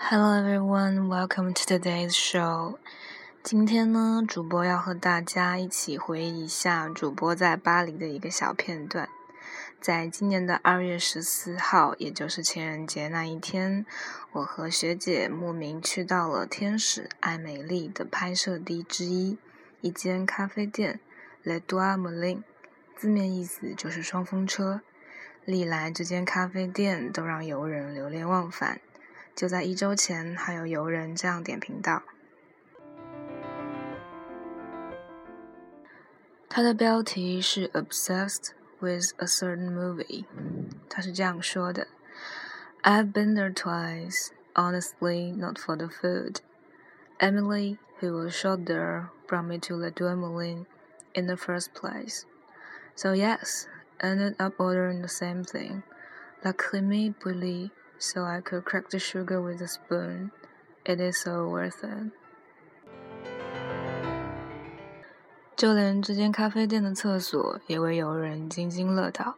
[0.00, 2.78] Hello everyone, welcome to today's show.
[3.42, 9.08] 今天呢，主播要和大家一起回忆一下主播在巴黎的一个小片段。
[9.80, 13.84] 在今年的二月十四号，也就是情人节那一天，
[14.30, 19.36] 我和学姐慕名去到了天使爱美丽的拍摄地之一，
[19.80, 21.00] 一间咖啡店
[21.42, 22.42] Le d o i Moulins，
[22.96, 24.80] 字面意思就是双风车。
[25.44, 28.80] 历来这间咖啡店都让游人流连忘返。
[29.37, 32.03] 就在一周前，还有游人这样点评道：“
[36.49, 40.25] 它的标题是 ‘Obsessed with a certain movie’，
[40.89, 41.87] 他是这样说的：‘
[42.83, 44.29] I've been there twice.
[44.55, 46.41] Honestly, not for the food.
[47.17, 50.67] Emily, who was shot there, brought me to Le Deux Moulins
[51.13, 52.25] in the first place.
[52.95, 53.65] So yes,
[53.99, 55.81] ended up ordering the same thing,
[56.43, 60.30] la crème brûlée.” so I could crack the sugar with a spoon.
[60.84, 62.12] It is so worth it.
[65.56, 69.36] 就连这间咖啡店的厕所也为游人津津乐道。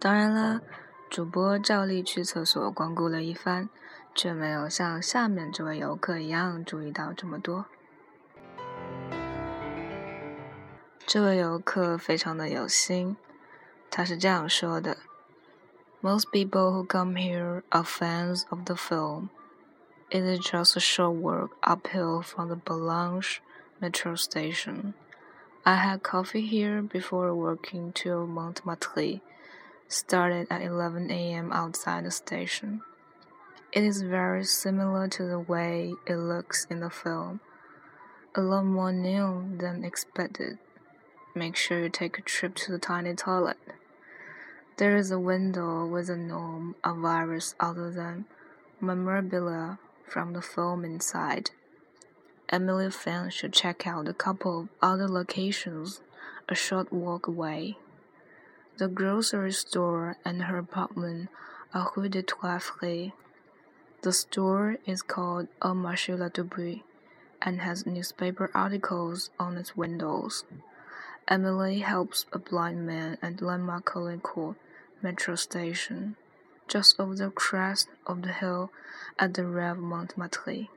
[0.00, 0.60] 当然啦，
[1.08, 3.68] 主播照例去厕所光顾了一番，
[4.14, 7.66] 却没有像下面这位游客一样注意到这么多。
[11.06, 13.16] 这位游客非常的有心，
[13.88, 14.96] 他是这样说的。
[16.00, 19.30] Most people who come here are fans of the film.
[20.12, 23.24] It is just a short walk uphill from the Boulogne
[23.80, 24.94] metro station.
[25.66, 29.20] I had coffee here before walking to Montmartre.
[29.88, 31.50] Started at 11 a.m.
[31.50, 32.82] outside the station.
[33.72, 37.40] It is very similar to the way it looks in the film.
[38.36, 40.58] A lot more new than expected.
[41.34, 43.56] Make sure you take a trip to the tiny toilet.
[44.78, 48.26] There is a window with a gnome, a virus other than
[48.80, 51.50] memorabilia from the film inside.
[52.48, 56.00] Emily fans should check out a couple of other locations
[56.48, 57.76] a short walk away.
[58.76, 61.28] The grocery store and her apartment
[61.74, 63.12] are Rue de Trois Frères.
[64.02, 66.84] The store is called Au Marché La Dubrie
[67.42, 70.44] and has newspaper articles on its windows.
[71.26, 74.56] Emily helps a blind man at Landmark Court
[75.01, 76.15] metro station,
[76.67, 78.71] just over the crest of the hill
[79.17, 80.69] at the Rev Montmartre.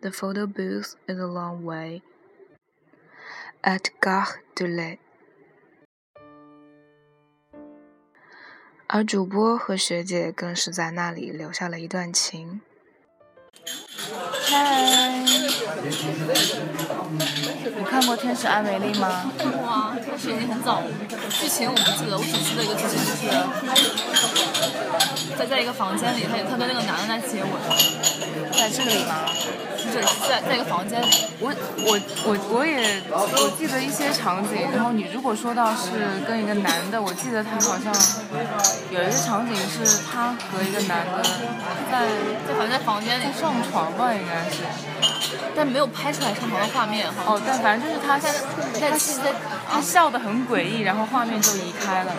[0.00, 2.02] The photo booth is a long way
[3.64, 4.98] at Gare de l'Est.
[8.90, 12.62] 而主播和学姐更是在那里留下了一段情。
[14.48, 15.01] 嗨，
[15.85, 19.29] 你看过《天使爱美丽》吗？
[19.37, 20.85] 看过啊，天使已经很早了。
[21.29, 23.27] 剧情我不记得，我只记得一个剧情就是
[25.37, 27.51] 在在一个房间里，他他跟那个男的在接吻，
[28.51, 29.25] 在这里吗？
[29.93, 31.05] 对，在在一个房间里。
[31.39, 31.53] 我
[31.85, 35.91] 我我我也我记得一些场景，然后你如果说到是
[36.27, 37.93] 跟一个男的，我记得他好像
[38.89, 41.21] 有一个场景是他和一个男的
[41.91, 42.07] 在
[42.47, 44.63] 在反正在房间里上床吧，应该是。
[45.55, 47.13] 但没有拍出来上床的画面哈。
[47.27, 48.33] 哦，但反正就是他在
[48.79, 48.97] 他在
[49.69, 52.11] 他笑得很诡异，然后画面就移开了。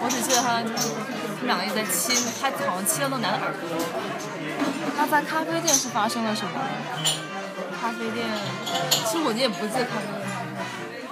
[0.00, 3.62] 我只记得他他们两个一直在亲，他好像亲了那个男的耳朵。
[4.96, 6.52] 他在咖啡店是发生了什么？
[7.80, 8.26] 咖啡店，
[8.90, 10.18] 其实我也不记得咖啡店。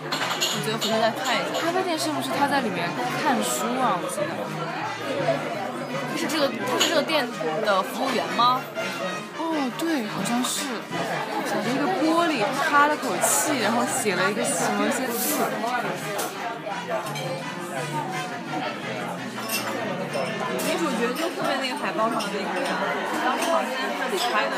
[0.09, 1.61] 我觉得回头再看一下。
[1.61, 2.91] 咖啡店是不是他在里面
[3.23, 3.95] 看书啊？
[4.03, 5.66] 我记得。
[6.11, 7.27] 他是这个他是这个店
[7.65, 8.61] 的服务员吗？
[9.39, 10.65] 哦，对，好像是，
[11.47, 15.37] 想着一个玻璃，哈了口气，然后写了一个什么些字。
[20.67, 22.71] 女主角就后面那个海报上的那个呀，
[23.25, 24.53] 当时好像是他自己拍的。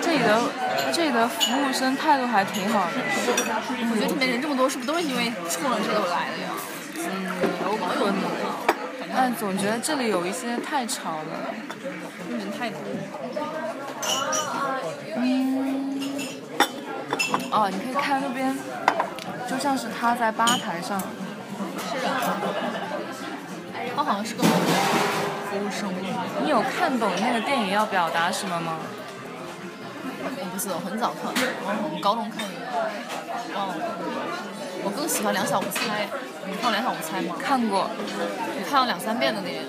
[0.00, 0.40] 这里的
[0.92, 2.92] 这里的服务生态度还挺好的。
[3.90, 6.50] 我觉得这里面人这么多，是不是都是因为冲着这个来的呀？
[6.96, 7.06] 嗯，
[7.64, 8.18] 有可能。
[9.14, 11.54] 但总觉得这里有一些太吵了，
[12.30, 12.78] 人太多。
[15.16, 16.00] 嗯。
[17.50, 18.56] 哦，你可以看那边，
[19.48, 21.00] 就像是他在吧台上。
[21.00, 22.08] 是的。
[23.96, 25.92] 他好像是个服务生。
[26.44, 28.76] 你有看懂那个电影要表达什么吗？
[30.20, 31.32] 我不记得，我很早看，
[31.84, 32.54] 我们高中看的。
[33.54, 33.74] 忘了。
[34.84, 36.08] 我更喜欢两小无猜。
[36.46, 37.36] 你看过两小无猜吗？
[37.38, 37.90] 看过。
[38.56, 39.64] 你看了两三遍的那个。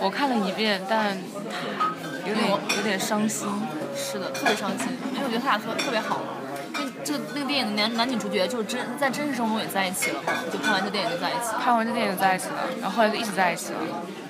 [0.00, 1.16] 我看了一遍，但
[2.26, 3.48] 有点有点伤心。
[3.96, 6.20] 是的，特别伤心，因为我觉得他俩特特别好。
[6.78, 11.54] 因为这个那个电影的男男女主角就是真在真实生活中也在一起了嘛，就拍完这电影就在一起。
[11.62, 13.78] 拍完这电影就在一起了，然后后来就一直在一起了。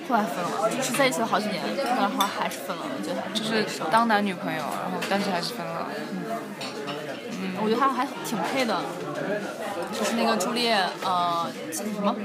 [0.07, 1.61] 后来分了，就是在一起了好几年，
[1.97, 5.87] 然后还是分了，我觉得就是当男女朋友，然后但是还是分了。
[7.41, 8.81] 嗯，我觉得他还挺配的，
[9.91, 12.15] 就是那个朱丽叶，呃，叫什么？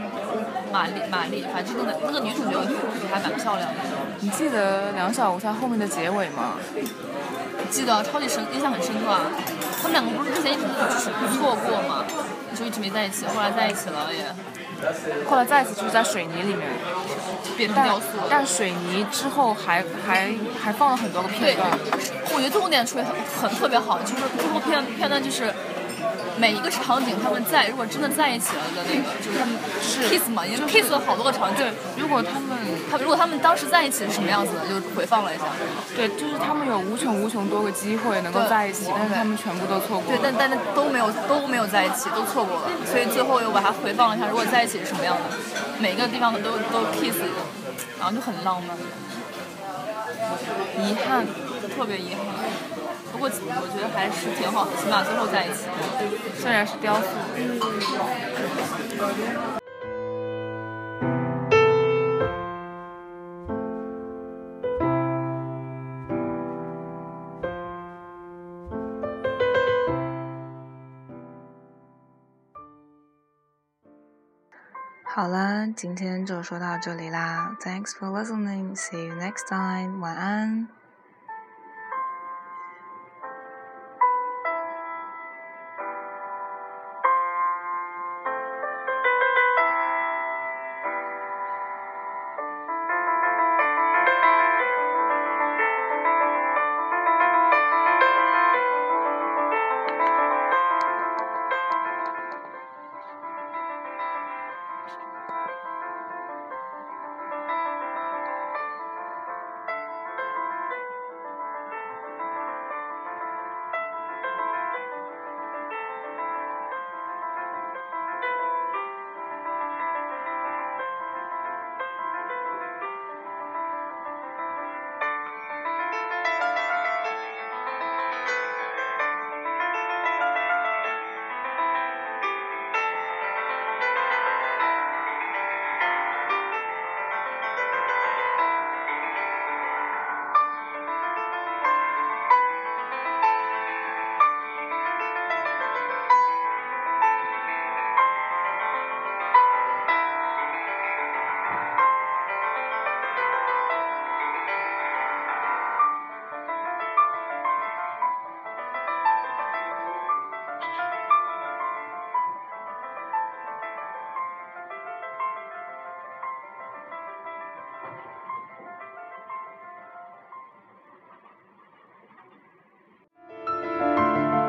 [0.72, 3.76] 玛丽，玛丽，反正那个那个女主角，我觉得还蛮漂亮的。
[4.20, 6.54] 你记得两小无猜后面的结尾吗？
[7.70, 9.22] 记得，超级深，印象很深刻啊。
[9.82, 12.04] 他们两个不是之前一直就是错过嘛，
[12.54, 14.24] 就一直没在一起，后来在一起了也。
[15.28, 16.68] 后来再一次就是在水泥里面，
[17.56, 18.06] 变成雕塑。
[18.28, 20.32] 但水泥之后还还
[20.62, 21.70] 还放了很多个片段。
[22.32, 25.52] 我觉得最后点处理很很特别好，就是最后片片段就是。
[26.38, 31.64] 每一个场景，他们在如果真的在一起了的那个，就是他们是 kiss 嘛，因为 kiss 了好多个场景。
[31.96, 32.56] 如果他们
[32.90, 35.44] 他如果他们当时在一起是什么样子的，就回放了一下。
[35.94, 40.08] 对，就是他们有无穷无穷多个机会能够在一起，但是他们全部都错过。
[40.08, 42.68] 对，但但是都没有都没有在一起，都错过了。
[42.86, 45.22] 所以最后又把它回放了一下，如果在一起是什么样的，
[45.78, 47.18] 每个地方都都 kiss，
[47.98, 48.76] 然后就很浪漫。
[50.78, 51.26] 遗憾，
[51.76, 52.79] 特别遗憾。
[53.12, 55.66] 不过我觉得还是挺好的，起码最后在一起，
[56.36, 57.08] 虽然是雕塑。
[75.12, 77.54] 好了，今天就说到这里啦。
[77.60, 78.74] Thanks for listening.
[78.74, 80.00] See you next time.
[80.00, 80.68] 晚安。